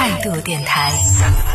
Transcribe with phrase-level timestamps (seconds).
[0.00, 0.90] 态度电台，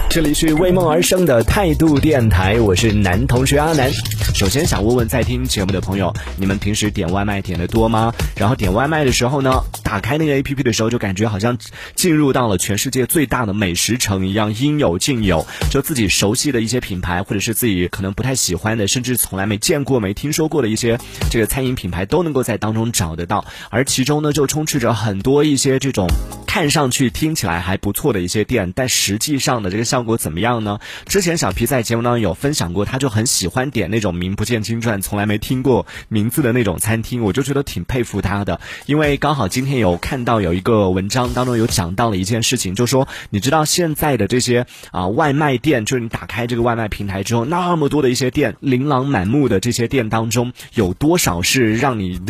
[0.07, 3.91] 这里是为梦而生的态度电台，我是男同学阿南。
[4.35, 8.13] 首先想问问在听节目的朋友，你们平时点外卖点的多吗？
[8.35, 11.57] 然后点外卖的时候呢，打开那个 A P P 的时候，就感觉好像
[11.95, 15.47] 进入到了全世界最大的美食城一样，应有尽有。
[15.71, 20.99] 就自己熟悉的一些品牌，或者是自己可能不太喜欢的，甚至从来没见过、没听说过的一些
[21.31, 23.43] 这个餐饮品牌，都能够在当中找得到。
[23.71, 26.07] 而其中呢，就充斥着很多一些这种。
[26.55, 30.79] 看上去听起来还不错的一些店，但实际上的这个效果怎么样呢？
[31.05, 38.61] 之前小皮在节目当中有分享过，他就很喜欢点那种名不见经传、从来没听过名字的那种餐厅，我就觉得挺佩服他的。
[38.85, 52.21] 因为刚好今天有看到有一个文章当中有讲到了一件事情，就说你知道现在的这些啊外卖店，就是你打开这个外卖平台之后，那么多的一些店，琳琅满目的这些店当中，有多少是让你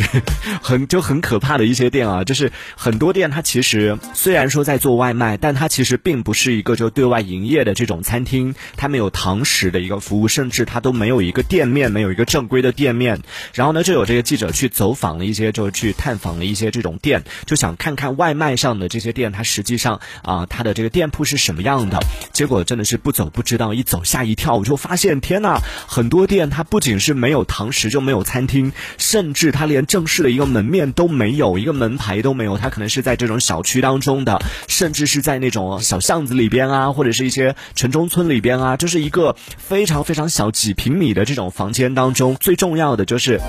[0.64, 2.24] 很就 很可怕的一些店啊？
[2.24, 3.96] 就是很多店它其实。
[4.16, 13.22] 虽然说在做外卖，但它其实并不是一个就对外营业的这种餐厅，它没有堂食的一个服务，甚至它都没有一个店面，没有一个正规的店面。
[13.54, 22.00] 然后呢，就有这个记者去走访了一些，就去探访了一些这种店，就想看看外卖上的这些店，它实际上啊，它的这个店铺是什么样的。
[22.32, 34.05] 结果真的是不走不知道，一走吓一跳，我就发现天呐，很多店它不仅是没有堂食，就没有餐厅，甚至它连正式的一个门面都没有，一个门牌都没有，它可能是在这种小区当中。
[34.06, 43.42] 中的，甚至是在那种小巷子里边啊，或者是一些城中村里边啊，就是一个非常非常小几平米的这种房间当中，最重要的就是。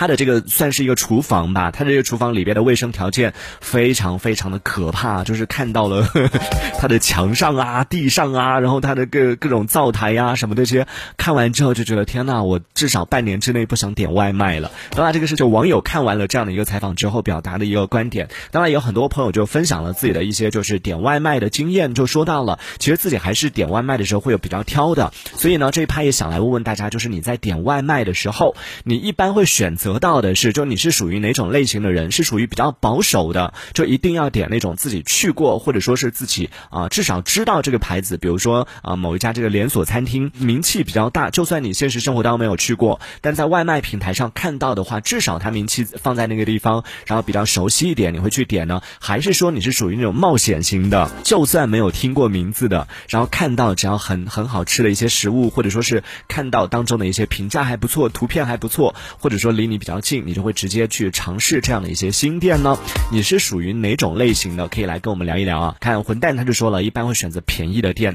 [0.00, 6.08] 他的这个算是一个厨房吧，他这个厨房里边的卫生条件非常非常的可怕，就是看到了
[6.80, 10.86] 他的墙上啊、地上啊，然后他的各各种灶台呀什么这些，
[11.18, 14.70] 看完之后就觉得天呐，我至少半年之内不想点外卖了。
[14.92, 18.30] 当然，这个是就网友看完了这样的一个采访之后表达的一个观点。
[18.52, 25.12] 当然，有很多朋友就分享了自己的一些就是点外卖的经验，就说到了其实自己还是点外卖的时候会有比较挑的。
[25.36, 29.89] 所以呢，这一趴也想来问问大家，就是你在点外卖的时候，你一般会选择。
[29.92, 32.12] 得到的是，就你是属于哪种类型的人？
[32.12, 38.16] 是属于比较保守的，就一定要点那种自己去过，或者说是自己啊至少知道这个牌子。
[38.16, 48.80] 比如说啊某一家这个连锁餐厅名气比较大，就算你现实生活当中没有去过，但在外卖平台上看到的话，至少它名气放在那个地方，然后比较熟悉一点，你会去点呢？
[49.00, 51.10] 还是说你是属于那种冒险型的？
[51.24, 59.79] 就算没有听过名字的，然后看到只要很很好吃的一些食物，或者说是看到当中的一些评价还不错，图片还不错，或者说离你。
[59.80, 62.78] 比较近，你就会直接去尝试这样的一些新店呢？
[63.10, 64.68] 你是属于哪种类型的？
[64.68, 65.76] 可以来跟我们聊一聊啊！
[65.80, 68.14] 看混蛋他就说了一般会选择便宜的店，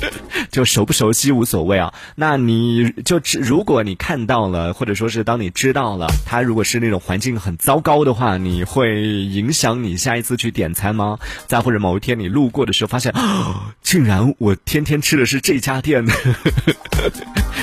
[0.50, 1.94] 就熟不熟悉无所谓啊。
[2.16, 11.18] 那你就如果你看到了，或者说是当你知道了，他如果是那种环境很糟糕的话，你会影响你下一次去点餐吗？
[11.46, 13.14] 再或者某一天你路过的时候发现，
[13.80, 16.04] 竟然我天天吃的是这家店，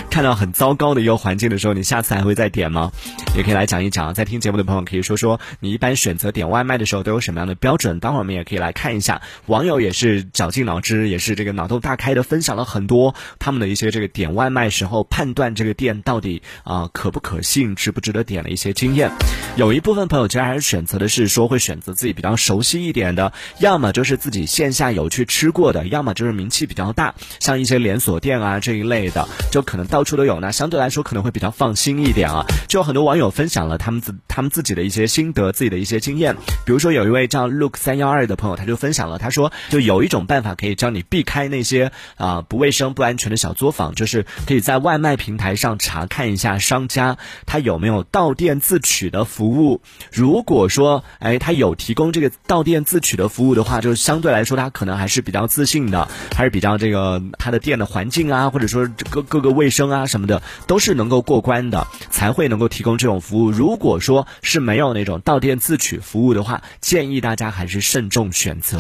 [0.09, 2.91] 看到很糟糕的一个环境的时候，你下次还会再点吗？
[3.35, 7.99] 也可以来讲一讲，在听节目的朋友可以说说你一般选择点外卖的时候都有什么样的标准。
[7.99, 19.11] 待会儿我们也可以来看一下，网友也是绞尽脑汁，也是这个脑洞大开的分享了很多他们的一些这个点外卖时候判断这个店到底啊可不可信、值不值得点的一些经验。
[19.55, 32.43] 有一部分朋友其实还是选择的是说会选择自己比较熟悉一点的，要么就是自己线下有去吃过的，要么就是名气比较大，像一些连锁店啊这一类的，就可能到处都有，那相对来说可能会比较放心一点啊。
[32.67, 33.29] 就有很多网友。
[33.31, 36.35] 分享了他们自他们自己的一些心得，自己的一些经验。
[36.65, 49.81] 比如说，有一位叫 Look 三幺二的朋友，他就分享了，他说，就有一种办法可以教你避开那些啊不卫生、不安全的小作坊，就是可以在外卖平台上查看一下商家他有没有到店自取的服务。
[50.11, 63.19] 如果说，哎，他有提供这个到店自取的服务的话，就相对来说他可能还是比较自信的，还是比较这个他的店的环境啊，或者说各各个卫生啊什么的，都是能够过关的，才会能够提供这种。
[63.21, 68.77] 服务，如果说是没有那种到店自取服务的话，建议大家还是慎重选择。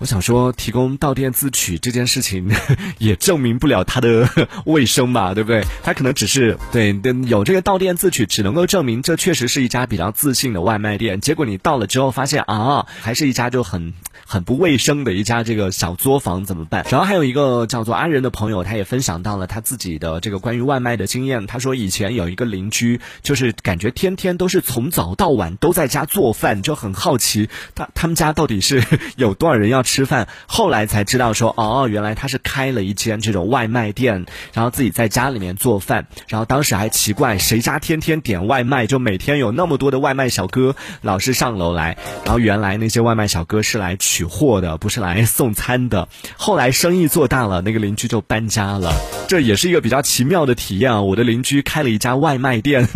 [0.00, 2.50] 我想说，提供到店自取这件事情，
[2.96, 4.26] 也证明不了它的
[4.64, 5.62] 卫生吧，对不对？
[5.82, 11.20] 它可能只是对有这个到店自取，只能够证明这确实是一家比较自信的外卖店。
[11.20, 13.92] 结果你到了之后发现啊，还是一家就很。
[14.26, 16.86] 很不卫生的一家这个小作坊怎么办？
[16.88, 21.48] 然后还有一个叫做安仁的朋友，他也分享到了他自己的这个关于外卖的经验。
[21.48, 28.84] 他说以前有一个邻居，就是感觉天天都是从早到晚都在家做饭，就很好奇他他们家到底是
[29.16, 30.28] 有多少人要吃饭。
[30.46, 36.06] 后来才知道说哦，原来他是开了一间这种外卖店，然后自己在家里面做饭。
[36.28, 41.98] 然后当时还奇怪谁家天天点外卖，就每天有那么多的外卖小哥老是上楼来。
[42.24, 44.20] 然后原来那些外卖小哥是来取。
[44.20, 46.06] 取货的，不是来送餐的。
[46.36, 48.92] 后来生意做大了，那个邻居就搬家了，
[49.28, 51.00] 这也是一个比较奇妙的体验啊！
[51.00, 52.86] 我的邻居开了一家外卖店。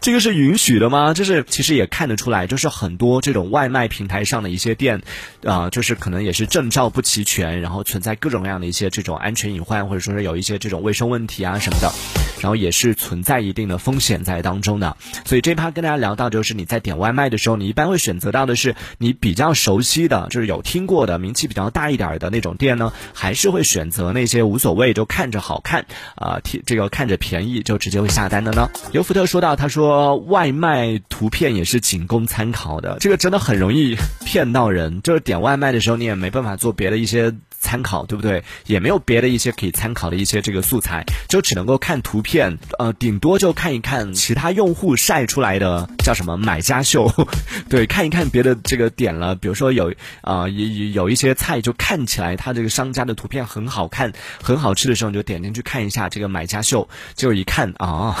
[0.00, 1.14] 这个是允许的吗？
[1.14, 5.02] 就是其实也看得出来，就是很多这种外卖平台上的一些店，
[5.44, 11.92] 啊，就是可能也是证照不齐全，然后存在各种各样的一些这种安全隐患，或者说是有一些这种卫生问题啊什么的，
[12.40, 14.96] 然后也是存在一定的风险在当中的。
[15.24, 25.86] 所以这趴跟大家聊到，就是你在点外卖的时候，你一般会选择到的是你比较熟悉的，就是有听过的、名气比较大一点的那种店呢，还是会选择那些无所谓就看着好看
[26.16, 28.68] 啊，这个看着便宜就直接会下单的呢？
[28.92, 29.81] 尤福特说到，他说。
[29.82, 35.02] 说外卖图片也是仅供参考的，这个真的很容易骗到人。
[35.02, 37.34] 就是点外卖的时候，你也没办法做别的一些。
[37.64, 38.42] 参考对不对？
[38.66, 47.08] 也没有别的一些可以参考的一些这个素材，就只能够看图片，呃，顶多就看一看其他用户晒出来的叫什么买家秀，
[47.70, 54.12] 对，看一看别的这个点了，比如说有啊有有一些菜就看起来它这个商家的图片很好看，
[54.42, 58.16] 很好吃的时候，你就点进去看一下这个买家秀，就一看啊，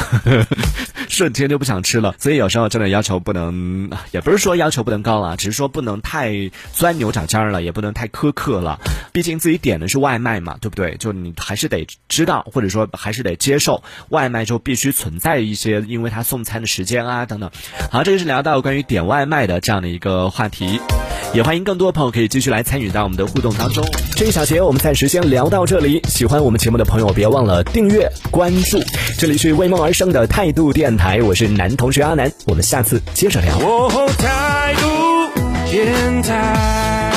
[1.10, 2.14] 瞬间就不想吃了。
[2.18, 8.80] 所以有时候真的要求不能，也不是说要求不能高了，只是说不能太钻牛角尖了，也不能太苛刻了，
[9.12, 9.42] 毕竟。
[9.42, 10.94] 自己点的是外卖嘛，对不对？
[10.98, 17.50] 就你还是得知道，或者说还是得接受外卖就必须存在一些，因为他送餐的时间啊等等。
[17.90, 20.78] 好，这就是聊到关于点外卖的这样的一个话题，
[21.34, 23.82] 也欢迎更多朋友可以继续来参与到我们的互动当中。
[24.14, 28.78] 这一小节我们暂时先聊到这里，喜欢我们节目的朋友别忘了订阅关注。
[29.18, 33.58] 这里是为梦而生的态度电台，我是男同学阿南，我们下次接着聊。
[34.18, 37.11] 态度电台。